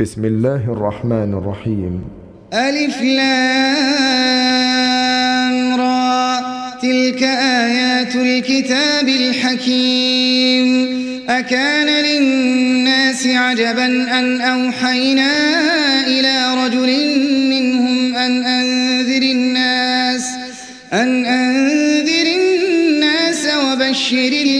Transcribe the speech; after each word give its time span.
بسم 0.00 0.24
الله 0.24 0.72
الرحمن 0.72 1.34
الرحيم 1.34 2.04
ألف 2.54 3.02
لام 3.02 4.30
را 5.80 6.40
تلك 6.82 7.22
آيات 7.62 8.16
الكتاب 8.16 9.08
الحكيم 9.08 10.88
أكان 11.28 12.04
للناس 12.04 13.26
عجبا 13.26 13.86
أن 14.18 14.40
أوحينا 14.40 15.32
إلى 16.06 16.64
رجل 16.64 17.18
منهم 17.50 18.16
أن 18.16 18.44
أنذر 18.44 19.22
الناس 19.22 20.24
أن 20.92 21.26
أنذر 21.26 22.26
الناس 22.36 23.46
وبشر 23.46 24.16
الذين 24.18 24.59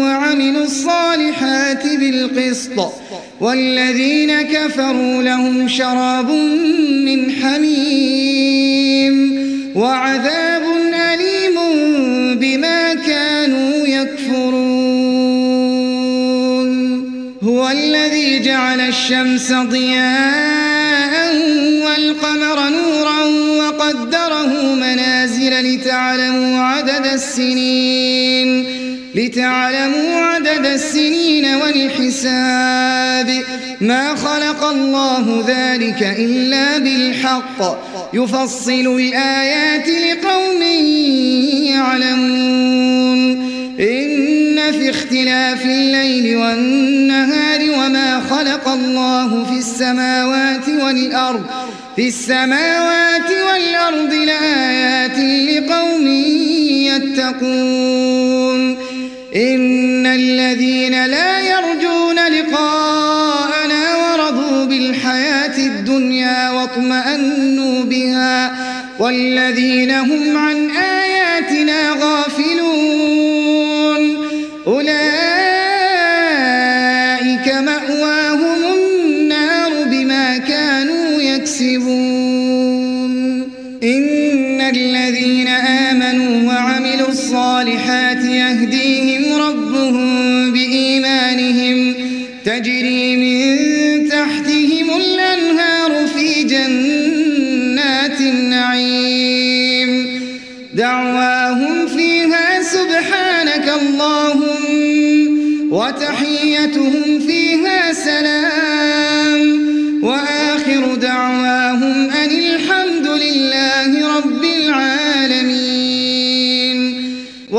وعملوا 0.51 0.65
الصالحات 0.65 1.87
بالقسط. 1.87 2.91
والذين 3.41 4.41
كفروا 4.41 5.23
لهم 5.23 5.67
شراب 5.67 6.31
من 7.05 7.31
حميم 7.31 9.15
وعذاب 9.75 10.63
أليم 11.13 11.55
بما 12.39 12.93
كانوا 12.93 13.87
يكفرون. 13.87 14.71
هو 17.43 17.69
الذي 17.69 18.39
جعل 18.39 18.79
الشمس 18.79 19.53
ضياء 19.53 21.35
والقمر 21.85 22.69
نورا 22.69 23.23
وقدره 23.59 24.75
منازل 24.75 25.75
لتعلموا 25.75 26.59
عدد 26.59 27.05
السنين. 27.13 28.70
لتعلموا 29.15 30.21
عدد 30.21 30.65
السنين 30.65 31.45
والحساب 31.45 33.43
ما 33.81 34.15
خلق 34.15 34.63
الله 34.63 35.43
ذلك 35.47 36.03
إلا 36.19 36.77
بالحق. 36.77 37.59
يفصل 38.13 38.99
الآيات 38.99 39.87
لقوم 39.87 40.61
يعلمون. 41.63 43.51
إن 43.79 44.71
في 44.71 44.89
اختلاف 44.89 45.65
الليل 45.65 46.37
والنهار 46.37 47.61
وما 47.61 48.21
خلق 48.29 48.67
الله 48.67 49.45
في 49.45 49.57
السماوات 49.57 50.69
والأرض 50.69 51.45
في 51.95 52.07
السماوات 52.07 53.31
والأرض 53.31 54.13
لآيات 54.13 55.17
لقوم 55.17 56.07
يتقون. 56.87 57.80
إن 59.35 60.05
الذين 60.05 61.05
لا 61.05 61.39
يرجون 61.39 62.15
لقاءنا 62.15 63.95
ورضوا 63.95 64.65
بالحياة 64.65 65.57
الدنيا 65.57 66.49
واطمأنوا 66.49 67.83
بها 67.83 68.51
والذين 68.99 69.91
هم 69.91 70.37
عن 70.37 70.69
آياتنا 70.69 70.90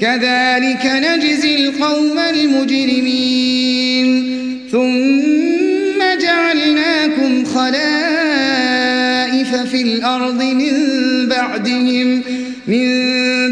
كذلك 0.00 0.84
نجزي 0.86 1.56
القوم 1.56 2.18
المجرمين. 2.18 4.08
ثم 4.72 5.98
جعلناكم 6.22 7.44
خلائف 7.44 7.78
في 9.70 9.82
الأرض 9.82 10.42
من 10.42 10.74
بعدهم 11.28 12.22
من 12.66 12.88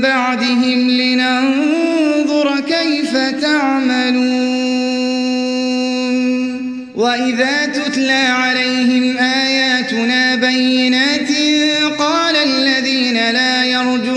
بعدهم 0.00 0.90
لننظر 0.90 2.60
كيف 2.60 3.16
تعملون. 3.42 4.66
وإذا 6.94 7.66
تتلى 7.66 8.12
عليهم 8.12 9.16
آياتنا 9.18 10.34
بينات 10.34 11.30
قال 11.98 12.36
الذين 12.36 13.14
لا 13.14 13.64
يرجون 13.64 14.15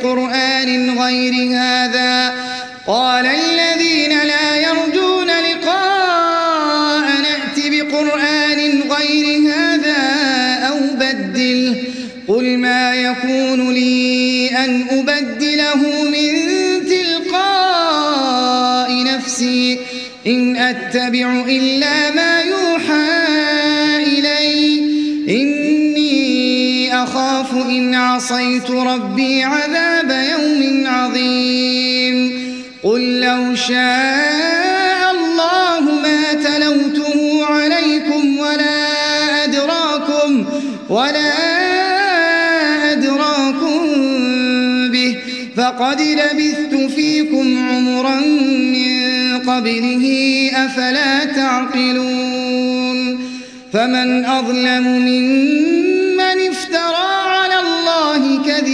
بقرآن 0.00 0.98
غير 0.98 1.56
هذا. 1.56 2.34
قال 2.86 3.26
الذين 3.26 4.10
لا 4.10 4.56
يرجون 4.56 5.26
لقاء 5.26 7.06
نأت 7.22 7.56
بقرآن 7.56 8.82
غير 8.90 9.52
هذا 9.52 10.02
أو 10.68 10.78
بدله 10.94 11.76
قل 12.28 12.58
ما 12.58 12.94
يكون 12.94 13.74
لي 13.74 14.50
أن 14.64 14.86
أبدله 14.90 16.04
من 16.04 16.50
تلقاء 16.86 19.04
نفسي. 19.04 19.78
إن 20.26 20.56
أتبع 20.56 21.44
إلا 21.48 22.10
ما 22.10 22.29
عصيت 28.10 28.70
ربي 28.70 29.42
عذاب 29.42 30.10
يوم 30.10 30.86
عظيم. 30.86 32.40
قل 32.82 33.20
لو 33.20 33.54
شاء 33.54 35.10
الله 35.10 35.80
ما 35.80 36.32
تلوته 36.32 37.46
عليكم 37.46 38.38
ولا 38.38 39.44
أدراكم 39.44 40.44
ولا 40.88 41.32
به. 44.92 45.16
فقد 45.56 46.00
لبثت 46.00 46.92
فيكم 46.94 47.68
عمرا 47.68 48.20
من 48.74 49.38
قبله 49.38 50.04
أفلا 50.54 51.24
تعقلون. 51.24 53.18
فمن 53.72 54.24
أظلم 54.24 54.86
ممن 54.86 55.79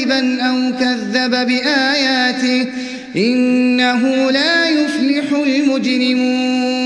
كذبا 0.06 0.42
أو 0.42 0.72
كذب 0.80 1.30
بآياته 1.30 2.66
إنه 3.16 4.30
لا 4.30 4.68
يفلح 4.68 5.24
المجرمون. 5.46 6.76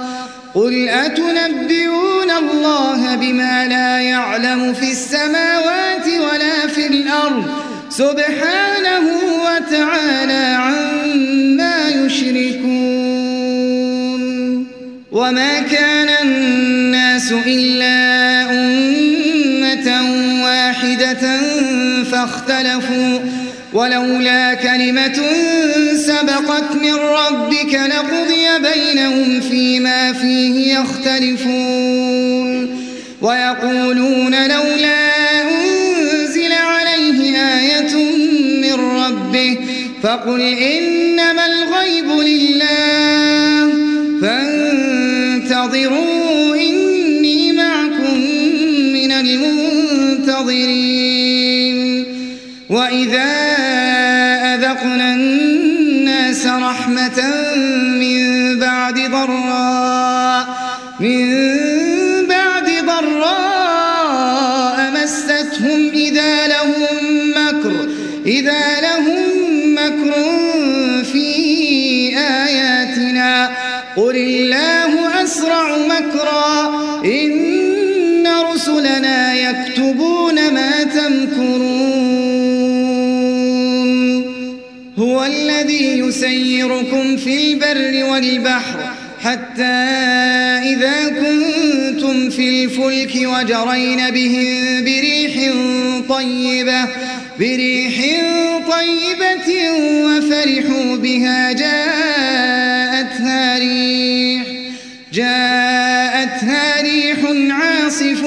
قل 0.55 0.89
أتنبئون 0.89 2.31
الله 2.31 3.17
بما 3.17 3.67
لا 3.69 4.01
يعلم 4.01 4.75
في 4.75 4.91
الأرض 4.91 5.54
سبحانه 7.97 9.07
وتعالى 9.47 10.57
عما 10.59 11.89
يشركون 11.89 12.65
وما 15.13 15.61
كان 15.61 16.09
الناس 16.23 17.33
إلا 17.47 18.43
أمة 18.51 20.03
واحدة 20.45 21.41
فاختلفوا 22.13 23.19
ولولا 23.73 24.55
كلمة 24.55 25.21
سبقت 25.97 26.77
من 26.83 26.95
ربك 26.95 27.75
لقضي 27.75 28.47
بينهم 28.59 29.41
فيما 29.41 30.13
فيه 30.13 30.75
يختلفون 30.79 32.45
ويقولون 33.23 34.49
لولا 34.49 35.14
فقل 40.05 40.41
إنما 40.41 41.47
الغيب 41.47 42.09
لله. 42.29 43.73
فانتظروا 44.23 45.77
إني 46.57 47.53
معكم 47.53 48.19
من 48.93 49.13
المنتظرين. 49.13 50.45
وإذا 52.71 53.33
أذقنا 54.55 55.15
الناس 55.15 56.47
رحمة 56.47 57.44
يسيركم 86.65 87.17
في 87.17 87.53
البر 87.53 88.05
والبحر 88.11 88.81
حتى 89.25 89.63
إذا 90.73 91.09
كنتم 91.09 92.31
في 92.31 92.65
الفلك 92.65 93.15
وجرين 93.17 94.11
بهم 94.11 94.85
بريح 94.85 95.53
طيبة 96.09 96.85
بريح 97.39 97.95
طيبة 98.71 99.71
وفرحوا 100.05 100.97
بها 100.97 101.53
جاءتها 101.53 103.59
ريح 103.59 104.43
جاءتها 105.13 106.83
ريح 106.83 107.19
عاصف 107.51 108.23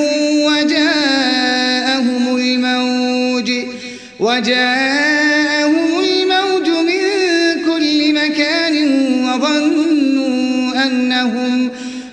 وجاءهم 0.47 2.35
الموج 2.37 3.51
وجاءهم 4.19 5.16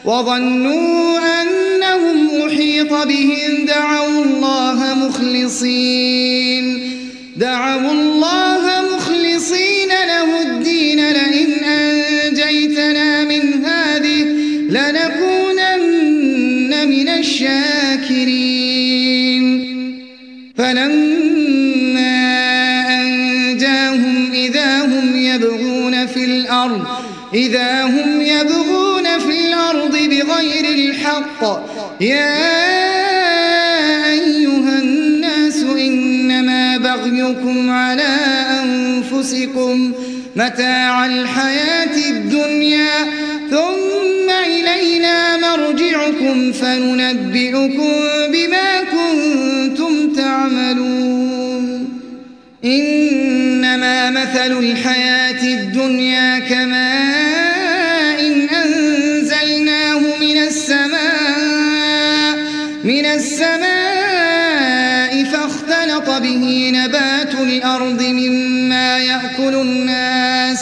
وظنوا 0.04 1.18
أنهم 1.42 2.42
أحيط 2.46 2.92
بهم 2.92 3.66
دعوا 3.66 4.24
الله 4.24 4.94
مخلصين. 4.94 6.80
دعوا 7.36 7.92
الله 7.92 8.82
مخلصين 8.96 9.88
له 9.88 10.42
الدين 10.42 11.00
لئن 11.10 11.64
أنجيتنا 11.64 13.24
من 13.24 13.64
هذه 13.64 14.24
لنكونن 14.70 16.08
من 16.88 17.08
الشاكرين. 17.08 18.64
فلما 20.58 22.16
أنجاهم 23.00 24.32
إذا 24.32 24.84
هم 24.84 25.16
يبغون 25.16 26.06
في 26.06 26.24
الأرض 26.24 26.84
إذا 27.34 27.83
يا 32.00 32.36
أيها 34.12 34.78
الناس 34.78 35.62
إنما 35.62 36.76
بغيكم 36.76 37.70
على 37.70 38.16
أنفسكم 38.62 39.92
متاع 40.36 41.06
الحياة 41.06 41.96
الدنيا 42.10 42.94
ثم 43.50 44.28
إلينا 44.46 45.36
مرجعكم 45.36 46.52
فننبئكم 46.52 47.92
بما 48.32 48.70
كنتم 48.94 50.12
تعملون. 50.12 51.88
إنما 52.64 54.10
مثل 54.10 54.58
الحياة 54.58 55.42
الدنيا 55.42 56.38
كماء 56.38 57.33
السماء 63.14 64.84
فاختلط 65.24 66.10
به 66.22 66.70
نبات 66.74 67.34
الأرض 67.34 68.02
مما 68.02 68.98
يأكل 68.98 69.54
الناس 69.54 70.60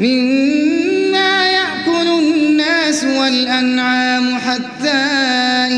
مما 0.00 1.46
يأكل 1.46 2.08
الناس 2.08 3.04
والأنعام 3.04 4.38
حتى 4.38 5.02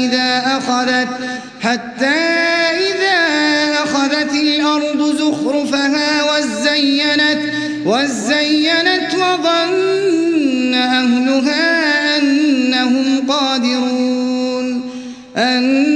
إذا 0.04 0.42
أخذت 0.58 1.08
حتى 1.60 2.16
إذا 2.86 3.18
أخذت 3.84 4.32
الأرض 4.34 5.16
زخرفها 5.18 6.24
وزينت 6.24 7.40
وزينت 7.84 9.14
وظن 9.14 10.74
أهلها 10.74 12.18
أنهم 12.18 13.26
قادرون 13.28 14.90
أنهم 15.36 15.95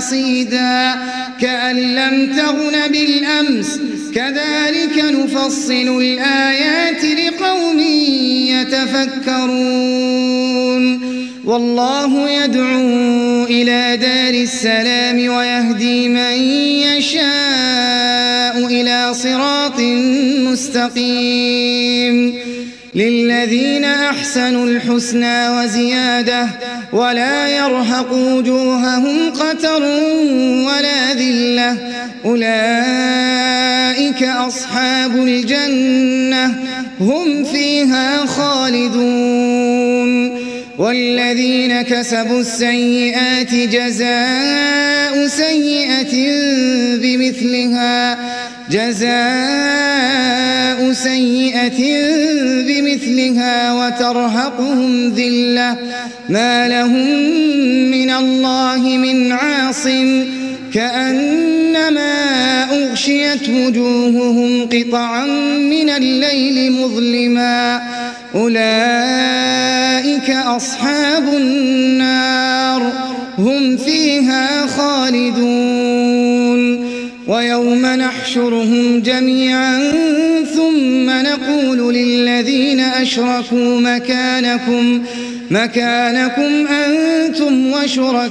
حصيدا 0.00 0.94
كأن 1.40 1.76
لم 1.76 2.36
تغن 2.36 2.88
بالأمس. 2.92 3.80
كذلك 4.14 5.04
نفصل 5.04 6.00
الآيات 6.00 7.04
لقوم 7.04 7.80
يتفكرون. 8.48 9.80
والله 11.44 12.30
يدعو 12.30 13.44
إلى 13.44 13.96
دار 13.96 14.34
السلام 14.42 15.28
ويهدي 15.36 16.08
من 16.08 16.34
يشاء 16.88 18.66
إلى 18.66 19.14
صراط 19.14 19.80
مستقيم. 20.50 22.34
للذين 22.94 23.84
أحسنوا 23.84 24.66
الحسنى 24.66 25.48
وزيادة 25.48 26.46
ولا 26.92 27.48
يرهق 27.48 28.12
وجوههم 28.12 29.30
قتر 29.30 29.82
ولا 30.66 31.14
ذلة. 31.14 31.76
أولئك 32.24 34.22
أصحاب 34.22 35.16
الجنة 35.16 36.54
هم 37.00 37.44
فيها 37.44 38.26
خالدون. 38.26 39.70
والذين 40.80 41.82
كسبوا 41.82 42.40
السيئات 42.40 43.54
جزاء 43.54 45.26
سيئة 45.26 46.14
بمثلها 46.96 48.18
جزاء 48.70 49.10
سيئة 50.92 51.80
بمثلها 52.66 53.72
وترهقهم 53.72 55.14
ذلة. 55.14 55.76
ما 56.28 56.68
لهم 56.68 57.20
من 57.90 58.10
الله 58.10 58.78
من 58.78 59.32
عاصم 59.32 60.24
كأنما 60.74 62.59
أغشيت 63.00 63.48
وجوههم 63.48 64.68
قطعا 64.68 65.26
من 65.56 65.90
الليل 65.90 66.72
مظلما. 66.72 67.82
أولئك 68.34 70.30
أصحاب 70.30 71.28
النار. 71.34 72.92
هم 73.38 73.76
فيها 73.76 74.66
خالدون. 74.66 75.90
ويوم 77.28 77.86
نحشرهم 77.86 79.00
جميعا 79.00 79.92
ثم 80.54 81.10
نقول 81.10 81.94
للذين 81.94 82.80
أشركوا 82.80 83.80
مكانكم 83.80 85.02
مكانكم 85.50 86.66
أنتم 86.66 87.72
وشركاؤكم. 87.72 88.30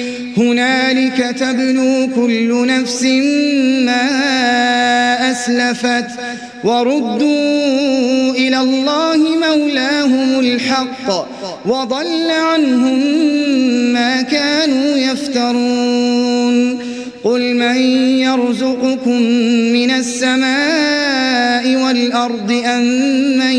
هنالك 0.41 1.35
تبلو 1.39 2.07
كل 2.15 2.67
نفس 2.67 3.03
ما 3.85 4.07
أسلفت 5.31 6.07
وردوا 6.63 8.31
إلى 8.31 8.57
الله 8.57 9.17
مولاهم 9.17 10.39
الحق 10.39 11.27
وضل 11.65 12.31
عنهم 12.31 12.99
ما 13.93 14.21
كانوا 14.21 14.97
يفترون 14.97 16.79
قل 17.23 17.55
من 17.55 17.77
يرزقكم 18.19 19.21
من 19.73 19.91
السماء 19.91 21.75
والأرض 21.75 22.51
أم 22.65 22.83
من 23.37 23.55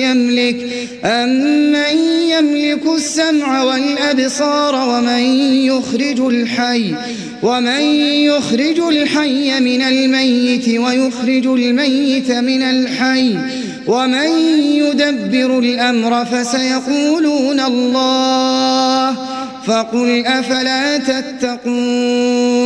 يملك 0.00 0.81
أم 1.04 1.28
من 1.72 1.98
يملك 2.30 2.86
السمع 2.86 3.62
والأبصار 3.62 4.88
ومن 4.88 5.22
يخرج 5.66 6.20
الحي 6.20 6.94
ومن 7.42 7.80
يخرج 8.30 8.78
الحي 8.80 9.60
من 9.60 9.82
الميت 9.82 10.68
ويخرج 10.68 11.46
الميت 11.46 12.30
من 12.30 12.62
الحي 12.62 13.36
ومن 13.86 14.28
يدبر 14.58 15.58
الأمر 15.58 16.24
فسيقولون 16.24 17.60
الله 17.60 19.16
فقل 19.66 20.26
أفلا 20.26 20.96
تتقون 20.96 22.41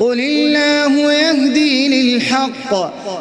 قل 0.00 0.20
الله 0.20 1.12
يهدي 1.12 1.88
للحق. 1.88 2.74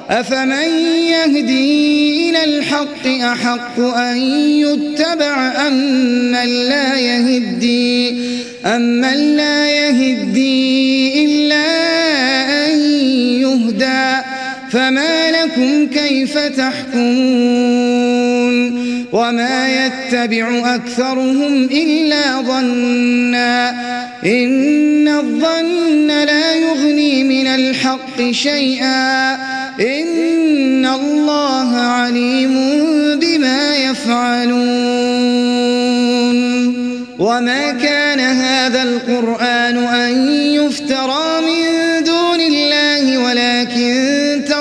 أفمن 0.09 0.69
يهدي 1.07 2.29
إلى 2.29 2.43
الحق 2.43 3.07
أحق 3.07 3.79
أن 3.79 4.17
يتبع 4.65 5.67
أم 5.67 5.73
من 6.31 6.47
لا 6.69 6.99
يهدي؟ 6.99 8.09
أم 8.65 8.81
من 8.81 9.37
لا 9.37 9.71
يهدي 9.71 11.25
إلا 11.25 12.38
فما 14.71 15.31
لكم 15.31 15.87
كيف 15.87 16.37
تحكمون 16.37 17.99
وما 19.11 19.85
يتبع 19.85 20.75
أكثرهم 20.75 21.63
إلا 21.63 22.41
ظنا 22.41 23.69
إن 24.25 25.07
الظن 25.07 26.07
لا 26.07 26.55
يغني 26.55 27.23
من 27.23 27.47
الحق 27.47 28.31
شيئا 28.31 29.33
إن 29.79 30.85
الله 30.85 31.77
عليم 31.77 32.53
بما 33.19 33.75
يفعلون 33.75 34.99
وما 37.19 37.71
كان 37.71 38.19
هذا 38.19 38.83
القرآن 38.83 39.77
أن 39.77 40.31
يفترى 40.53 41.41
من 41.41 41.58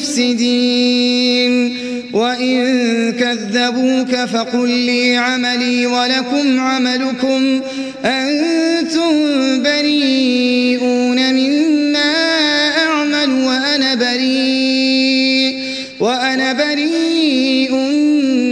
بالمفسدين 0.00 1.76
وإن 2.12 3.12
كذبوك 3.12 4.14
فقل 4.14 4.68
لي 4.68 5.16
عملي 5.16 5.86
ولكم 5.86 6.60
عملكم. 6.60 7.60
أنتم 8.04 9.12
بريئون 9.62 11.34
مما 11.34 12.12
أعمل 12.78 13.30
وأنا 13.30 13.94
بريء. 13.94 15.56
وأنا 16.00 16.52
بريء 16.52 17.74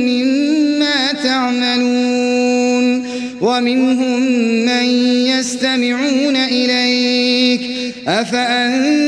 مما 0.09 1.12
تعملون. 1.25 3.09
ومنهم 3.40 4.23
من 4.67 4.85
يستمعون 5.26 6.37
إليك. 6.37 7.61
أفأنت 8.09 9.07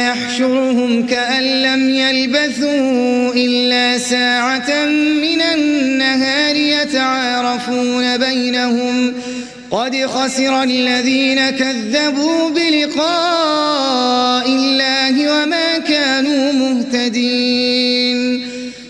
يحشرهم 0.00 1.06
كأن 1.06 1.62
لم 1.62 1.90
يلبثوا 1.90 3.34
إلا 3.34 3.98
ساعة 3.98 4.86
من 5.22 5.40
النهار 5.54 6.56
يتعارفون 6.56 8.16
بينهم. 8.16 9.14
قد 9.70 10.06
خسر 10.06 10.62
الذين 10.62 11.50
كذبوا 11.50 12.50
بلقاء 12.50 14.46
الله 14.46 15.42
وما 15.42 15.78
كانوا 15.78 16.52
مهتدين. 16.52 18.42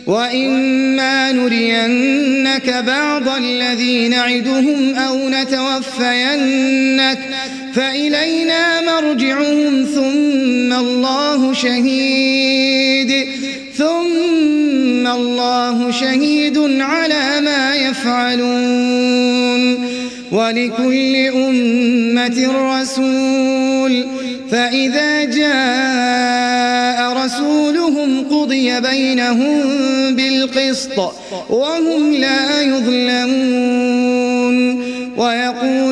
وإما 0.06 1.32
نرينك 1.32 2.84
بعض 2.86 3.28
الذي 3.28 4.08
نعدهم 4.08 4.94
أو 4.94 5.28
نتوفينك 5.28 7.18
فإلينا 7.74 8.80
مرجعهم 8.80 9.84
ثم 9.84 10.72
الله 10.72 11.52
شهيد 11.54 13.26
ثم 13.76 15.06
الله 15.06 15.90
شهيد 15.90 16.58
على 16.80 17.40
ما 17.40 17.74
يفعلون 17.74 19.52
ولكل 20.32 21.16
أمة 21.16 22.52
رسول 22.80 24.06
فإذا 24.50 25.24
جاء 25.24 27.12
رسولهم 27.24 28.24
قضي 28.30 28.80
بينهم 28.80 29.62
بالقسط 30.14 30.98
وهم 31.50 32.12
لا 32.12 32.62
يظلمون 32.62 34.12
ويقولون 35.16 35.91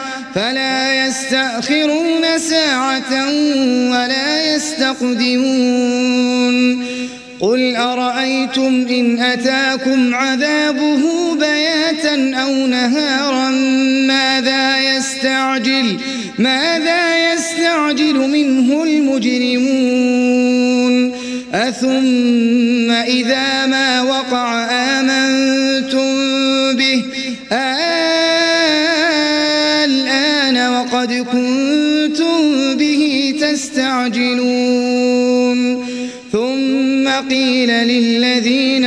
فلا 0.35 1.07
يستأخرون 1.07 2.37
ساعة 2.37 3.29
ولا 3.91 4.55
يستقدمون. 4.55 5.91
قل 7.39 7.75
أرأيتم 7.75 8.85
إن 8.89 9.19
أتاكم 9.19 10.15
عذابه 10.15 11.01
بياتا 11.35 12.35
أو 12.35 12.67
نهارا؟ 12.67 13.49
ماذا 14.07 14.95
يستعجل؟ 14.97 15.97
ماذا 16.39 17.33
يستعجل 17.33 18.15
منه 18.15 18.83
المجرمون؟ 18.83 20.31
أثم 21.53 22.91
إذا 22.91 23.65
ما 23.65 23.90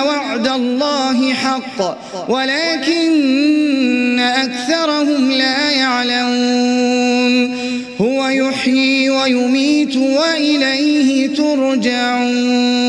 وعد 0.00 0.48
الله 0.48 1.34
حق 1.34 1.98
ولكن 2.28 4.20
أكثرهم 4.20 5.30
لا 5.30 5.70
يعلمون. 5.70 7.56
هو 8.00 8.28
يحيي 8.28 9.10
ويميت 9.10 9.96
وإليه 9.96 11.34
ترجعون. 11.34 12.86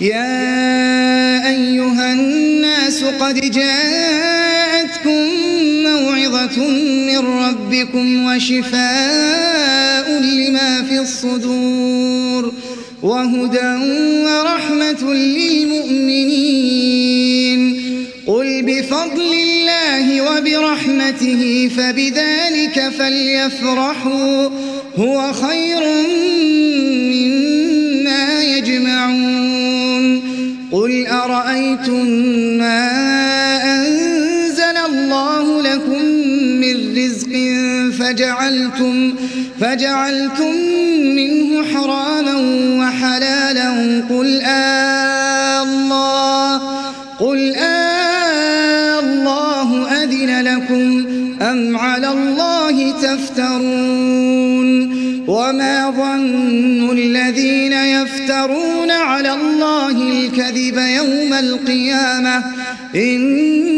يا 0.00 1.48
أيها 1.48 2.12
الناس 2.12 3.04
قد 3.04 3.40
جاءتكم 3.50 5.28
موعظة 5.84 6.58
من 7.08 7.18
ربكم 7.18 8.24
وشفاء 8.24 10.06
لما 10.20 10.82
في 10.88 10.98
الصدور. 10.98 12.52
وهدى 13.02 13.74
ورحمة 14.24 15.14
للمؤمنين. 15.14 16.38
قل 18.26 18.62
بفضل 18.62 19.32
الله 19.32 20.20
وبرحمته 20.20 21.70
فبذلك 21.76 22.92
فليفرحوا. 22.98 24.48
هو 24.96 25.32
خير 25.32 25.80
مما 27.14 28.42
يجمعون. 28.42 30.22
قل 30.72 31.06
أرأيتم 31.06 32.06
ما 32.58 33.07
فجعلتم, 38.08 39.14
فجعلتم 39.60 40.54
منه 41.16 41.64
حراما 41.74 42.34
وحلالا 42.80 43.70
قل 44.10 44.40
آه 44.40 45.62
الله 45.62 46.60
قل 47.20 47.54
آه 47.54 48.98
الله 49.00 49.88
أذن 50.02 50.40
لكم 50.40 51.06
أم 51.42 51.76
على 51.76 52.08
الله 52.08 52.92
تفترون 53.02 54.68
وما 55.28 55.90
ظن 55.90 56.90
الذين 56.98 57.72
يفترون 57.72 58.90
على 58.90 59.32
الله 59.32 59.90
الكذب 59.90 60.78
يوم 60.78 61.32
القيامة 61.32 62.44
إن 62.94 63.77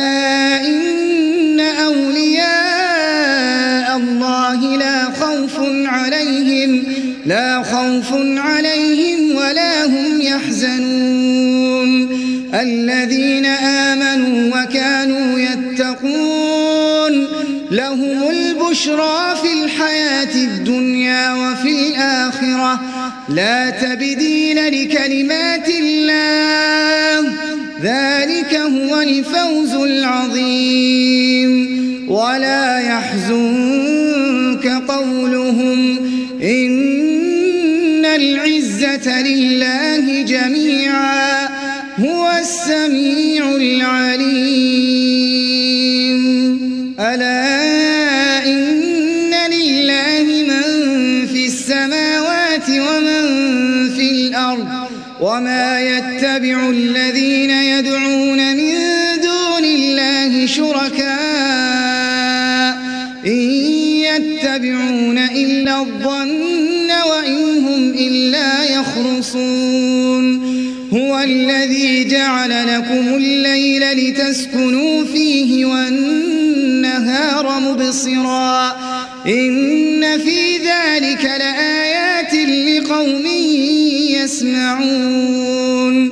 خوف 8.01 8.19
عليهم 8.37 9.35
ولا 9.35 9.85
هم 9.85 10.21
يحزنون. 10.21 11.91
الذين 12.53 13.45
آمنوا 13.45 14.63
وكانوا 14.63 15.39
يتقون. 15.39 17.27
لهم 17.71 18.29
البشرى 18.29 19.35
في 19.41 19.63
الحياة 19.63 20.35
الدنيا 20.35 21.33
وفي 21.33 21.69
الآخرة. 21.69 22.81
لا 23.29 23.69
تبديل 23.69 24.57
لكلمات 24.67 25.69
الله. 25.69 27.33
ذلك 27.81 28.55
هو 28.55 29.01
الفوز 29.01 29.73
العظيم. 29.73 31.10
الذين 56.69 57.49
يدعون 57.49 58.55
من 58.55 58.73
دون 59.21 59.65
الله 59.65 60.45
شركاء 60.45 61.11
إن 63.25 63.51
يتبعون 64.01 65.17
إلا 65.17 65.79
الظن 65.79 66.91
وإن 67.09 67.57
هم 67.65 67.93
إلا 67.93 68.63
يخرصون. 68.63 70.51
هو 70.93 71.19
الذي 71.19 72.03
جعل 72.03 72.67
لكم 72.67 73.13
الليل 73.15 73.91
لتسكنوا 73.91 75.05
فيه 75.05 75.65
والنهار 75.65 77.59
مبصرا. 77.59 78.71
إن 79.27 80.17
في 80.17 80.57
ذلك 80.57 81.25
لآيات 81.25 82.33
لقوم 82.33 83.25
يسمعون. 84.23 86.11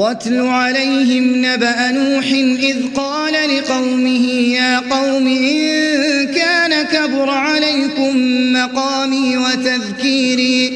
واتل 0.00 0.40
عليهم 0.40 1.44
نبأ 1.44 1.90
نوح 1.90 2.26
إذ 2.62 2.76
قال 2.94 3.32
لقومه 3.32 4.28
يا 4.30 4.78
قوم 4.78 5.26
إن 5.26 6.26
كان 6.26 6.82
كبر 6.82 7.30
عليكم 7.30 8.16
مقامي 8.52 9.36
وتذكيري 9.36 10.72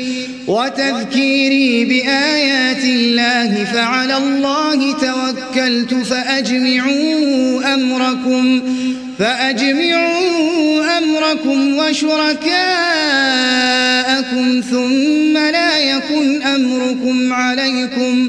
وتذكيري 0.47 1.85
بآيات 1.85 2.85
الله 2.85 3.65
فعلى 3.65 4.17
الله 4.17 4.93
توكلت 4.93 5.95
فأجمعوا 5.95 7.75
أمركم 7.75 8.63
فأجمعوا 9.19 10.99
أمركم 10.99 11.79
وشركاءكم 11.79 12.55
ثم 14.71 15.33
لا 15.33 15.79
يكن 15.79 16.43
أمركم 16.43 17.33
عليكم. 17.33 18.29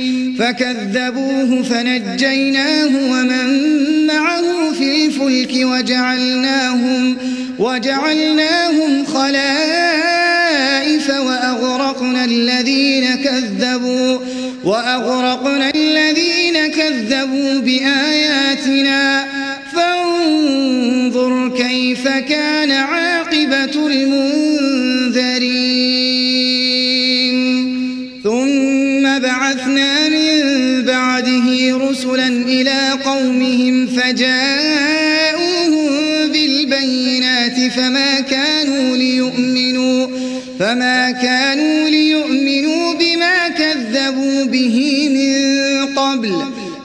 فكذبوه 0.41 1.63
فنجيناه 1.63 3.11
ومن 3.11 3.47
معه 4.07 4.73
في 4.73 5.05
الفلك 5.05 5.51
وجعلناهم 5.55 7.17
وجعلناهم 7.59 9.05
خلائف 9.05 11.09
وأغرقنا 11.09 12.25
الذين 12.25 13.15
كذبوا 13.15 14.19
وأغرقنا 14.63 15.71
الذين 15.75 16.67
كذبوا 16.67 17.59
بآياتنا 17.59 19.25
فانظر 19.75 21.49
كيف 21.57 22.07
كان 22.07 22.71
عاقبة 22.71 23.87
المنذرين 23.87 25.90
قومهم 33.21 33.87
فجاءوهم 33.87 35.87
بالبينات 36.31 37.71
فما 37.75 38.19
كانوا 38.19 38.97
ليؤمنوا 38.97 40.07
فما 40.59 41.11
كانوا 41.11 41.89
ليؤمنوا 41.89 42.93
بما 42.93 43.47
كذبوا 43.47 44.45
به 44.45 45.09
من 45.09 45.35
قبل. 45.95 46.35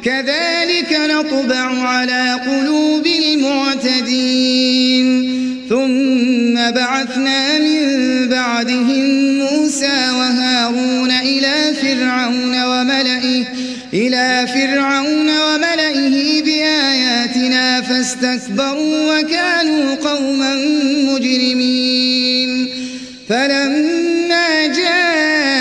كذلك 0.05 1.01
نطبع 1.11 1.83
على 1.83 2.40
قلوب 2.46 3.07
المعتدين. 3.07 4.57
ثم 5.68 6.70
بعثنا 6.70 7.59
من 7.59 8.29
بعدهم 8.29 9.38
موسى 9.38 10.11
وهارون 10.11 11.11
إلى 11.11 11.75
فرعون 11.83 12.64
وملئه 12.64 13.44
إلى 13.96 14.46
فرعون 14.54 15.30
وملئه 15.30 16.42
بآياتنا 16.42 17.82
فاستكبروا 17.82 19.20
وكانوا 19.20 19.94
قوما 19.94 20.54
مجرمين. 21.09 22.68
فلما 23.28 24.66
جاءهم 24.66 25.59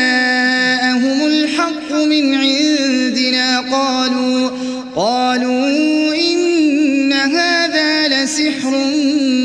الحق 1.27 1.93
من 1.93 2.35
عندنا 2.35 3.59
قالوا 3.59 4.49
قالوا 4.95 6.15
إن 6.15 7.13
هذا 7.13 8.07
لسحر 8.07 8.73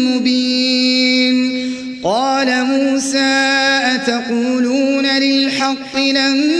مبين. 0.06 1.36
قال 2.04 2.64
موسى 2.64 3.50
أتقولون 3.94 5.06
للحق 5.06 5.96
لما 5.96 6.59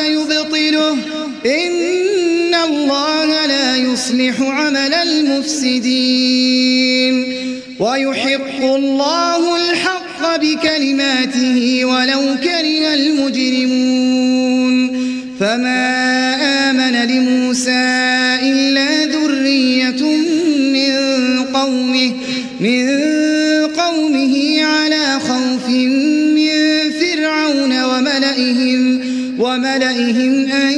سيبطله. 0.00 0.96
إن 1.46 2.54
الله 2.54 3.46
لا 3.46 3.76
يصلح 3.76 4.40
عمل 4.40 4.94
المفسدين. 4.94 6.04
ويحق 7.80 8.62
الله 8.62 9.56
الحق 9.56 10.36
بكلماته 10.36 11.84
ولو 11.84 12.20
كره 12.42 12.94
المجرمون. 12.94 14.90
فما 15.40 15.99
وملئهم 29.70 30.50
أن 30.50 30.72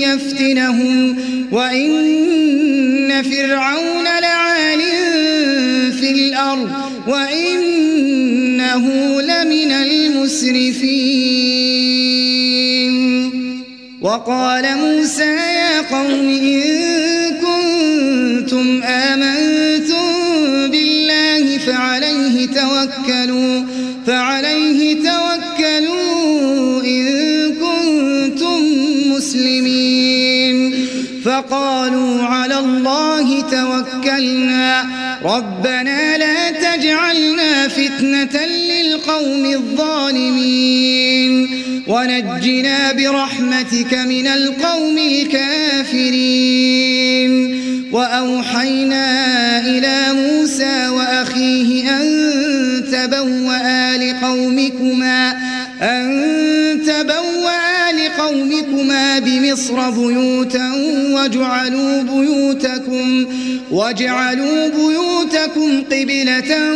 يفتنهم 0.00 1.16
وإن 1.52 3.22
فرعون 3.22 4.04
لعال 4.04 4.80
في 5.92 6.10
الأرض 6.10 6.70
وإنه 7.08 8.84
لمن 9.20 9.72
المسرفين. 9.72 10.92
وقال 14.00 14.64
موسى 14.76 15.24
يا 15.34 15.80
قوم 15.80 16.28
إن 16.28 16.62
كنتم 17.42 18.82
آمنتم 18.82 19.31
فقالوا 31.32 32.22
على 32.22 32.58
الله 32.58 33.40
توكلنا. 33.40 34.84
ربنا 35.24 36.18
لا 36.18 36.50
تجعلنا 36.50 37.68
فتنة 37.68 38.46
للقوم 38.46 39.44
الظالمين. 39.44 41.48
ونجنا 41.88 42.92
برحمتك 42.92 43.94
من 43.94 44.26
القوم 44.26 44.98
الكافرين. 44.98 46.32
وأوحينا 47.92 49.60
إلى 49.60 50.12
موسى 50.12 50.88
وأخيه 50.88 51.90
أن 51.90 52.04
تبوأ 52.92 53.96
لقومكما 53.96 54.81
لقومكما 58.82 59.18
بمصر 59.18 59.90
بيوتا 59.90 60.72
واجعلوا 61.10 62.02
بيوتكم 62.02 63.26
واجعلوا 63.70 64.68
بيوتكم 64.68 65.82
قبلة 65.84 66.72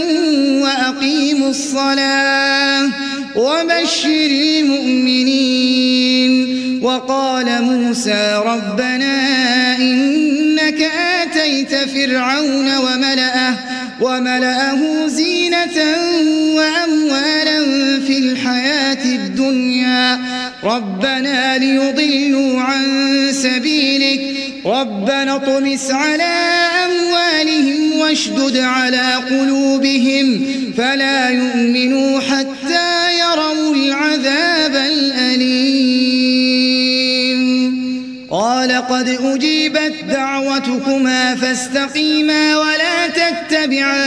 وأقيموا 0.63 1.51
الصلاة 1.51 2.89
وبشر 3.37 4.31
المؤمنين 4.61 5.67
وقال 6.83 7.63
موسى 7.63 8.43
ربنا 8.47 9.77
إنك 9.79 10.91
آتيت 11.23 11.75
فرعون 11.75 12.77
وملأه 12.77 13.55
وملأه 14.01 15.07
زينة 15.07 15.97
وأموالا 16.55 17.65
في 18.07 18.19
الحياة 18.19 19.05
الدنيا. 19.05 20.19
ربنا 20.65 21.59
ليضلوا 21.59 22.61
عن 22.61 22.85
سبيلك. 23.33 24.21
ربنا 24.67 25.37
اطمس 25.37 25.91
على 25.91 26.35
أموالهم 26.85 27.99
واشدد 27.99 28.57
على 28.57 29.15
قلوبهم. 29.31 30.47
فلا 30.77 31.29
يؤمنوا 31.31 32.21
حتى 32.21 33.19
يروا 33.19 33.75
العذاب 33.75 34.75
الأليم. 34.75 36.17
قال 38.31 38.73
قد 38.73 39.09
أجيبت 39.09 39.95
دعوتكما 40.11 41.35
فاستقيما 41.35 42.59
ولا 42.59 42.96
تتبعان 43.49 44.07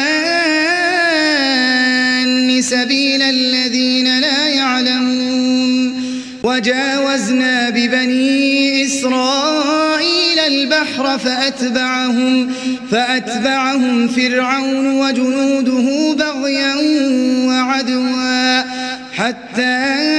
سبيل 2.62 3.22
الذين 3.22 4.20
لا 4.20 4.48
يعلمون. 4.48 6.10
وجاوزنا 6.44 7.70
ببني 7.70 8.86
إسرائيل 8.86 10.40
البحر 10.48 11.18
فأتبعهم 11.18 12.52
فأتبعهم 12.92 14.08
فرعون 14.08 14.88
وجنوده 14.88 16.16
بغيا 16.18 16.76
وعدوا 17.48 18.64
حتى 19.14 20.19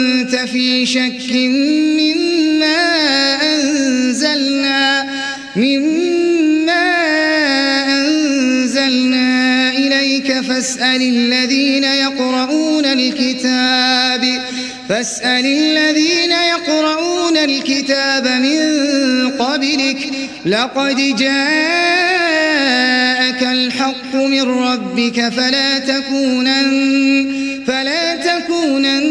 في 0.45 0.85
شك 0.85 1.31
مما 1.99 2.91
أنزلنا 3.53 5.05
مما 5.55 6.91
أنزلنا 7.87 9.71
إليك 9.71 10.41
فاسأل 10.41 11.01
الذين 11.01 11.83
يقرؤون 11.83 12.85
الكتاب 12.85 14.41
فاسأل 14.89 15.45
الذين 15.45 16.31
يقرؤون 16.31 17.37
الكتاب 17.37 18.27
من 18.27 18.59
قبلك 19.29 20.09
لقد 20.45 21.15
جاءك 21.15 22.21
الحق 23.43 24.15
من 24.15 24.41
ربك 24.41 25.29
فلا 25.29 25.79
تكونن 25.79 27.31
فلا 27.67 28.15
تكونن 28.15 29.10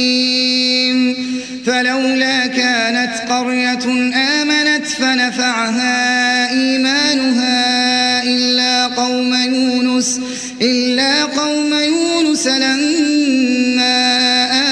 قرية 3.41 4.13
آمنت 4.15 4.87
فنفعها 4.87 6.49
إيمانها 6.51 8.23
إلا 8.23 8.87
قوم 8.87 9.33
يونس 9.33 10.19
إلا 10.61 11.23
قوم 11.23 11.73
يونس 11.73 12.47
لما 12.47 13.97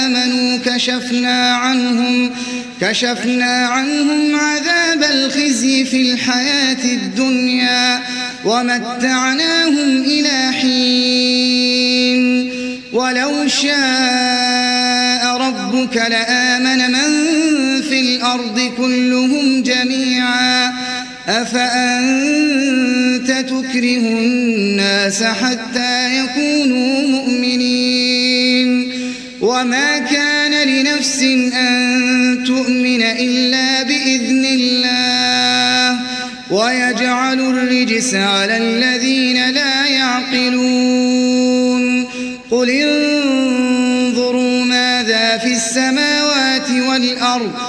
آمنوا 0.06 0.58
كشفنا 0.66 1.56
عنهم 1.56 2.32
كشفنا 2.82 3.68
عنهم 3.68 4.36
عذاب 4.36 5.04
الخزي 5.04 5.86
في 5.86 6.02
الحياة 6.02 6.84
الدنيا 6.84 8.00
ومتعناهم 8.46 10.02
إلى 10.02 10.52
حين. 10.62 12.50
ولو 12.94 13.48
شاء 13.48 15.38
ربك 15.38 15.98
لآمن 15.98 16.92
من 16.92 17.39
الأرض 18.20 18.72
كلهم 18.78 19.64
جميعا. 19.64 20.74
أفأنت 21.28 21.72
تكره 23.32 23.98
الناس 23.98 25.24
حتى 25.24 26.20
يكونوا 26.20 27.08
مؤمنين؟ 27.08 28.94
وما 29.42 29.98
كان 29.98 30.68
لنفس 30.68 31.22
أن 31.54 32.44
تؤمن 32.48 33.04
إلا 33.04 33.84
بإذن 33.84 34.46
الله. 34.46 36.00
ويجعل 36.52 37.40
الرجس 37.40 38.14
على 38.14 38.58
الذين 38.58 39.50
لا 39.50 39.86
يعقلون. 39.88 41.30
قل 42.52 42.70
انظروا 42.70 44.66
ماذا 44.66 45.38
في 45.38 45.52
السماوات 45.52 46.70
والأرض 46.90 47.69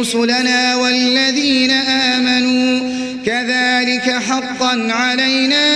رسلنا 0.00 0.76
والذين 0.76 1.70
آمنوا 1.70 2.80
كذلك 3.26 4.10
حقا 4.10 4.92
علينا 4.92 5.75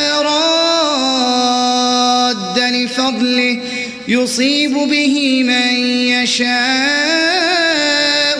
راد 3.01 3.11
لفضله 3.11 3.59
يصيب 4.07 4.73
به 4.73 5.43
من 5.43 5.75
يشاء 6.07 6.51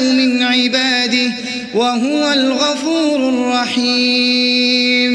من 0.03 0.43
عباده 0.43 1.31
وهو 1.73 2.33
الغفور 2.33 3.29
الرحيم. 3.29 5.11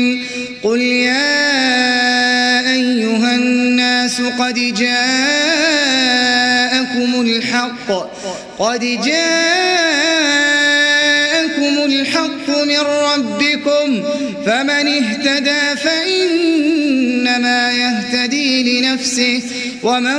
قل 0.63 0.81
يا 0.83 1.37
أيها 2.73 3.35
الناس 3.37 4.21
قد 4.21 4.55
جاءكم 4.55 5.11
الحق 7.21 7.91
قد 8.59 8.81
جاءكم 8.81 9.25
الحق 11.85 12.49
من 12.49 12.81
ربكم 12.81 14.03
فمن 14.47 14.87
اهتدى 14.89 15.77
فإنما 15.85 17.73
يهتدي 17.73 18.16
لنفسه 18.67 19.43
ومن 19.83 20.17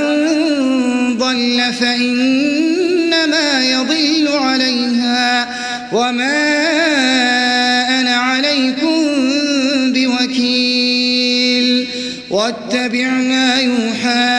ضل 1.18 1.62
فإنما 1.80 3.64
يضل 3.64 4.28
عليها. 4.28 5.48
وما 5.92 6.58
أنا 8.00 8.16
عليكم 8.16 9.04
بوكيل. 9.92 11.86
واتبع 12.30 13.08
ما 13.10 13.54
يوحى 13.60 14.38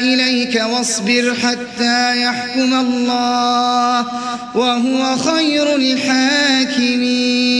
إليك 0.00 0.62
واصبر 0.72 1.34
حتى 1.42 2.22
يحكم 2.22 2.74
الله 2.74 4.06
وهو 4.54 5.16
خير 5.16 5.76
الحاكمين. 5.76 7.57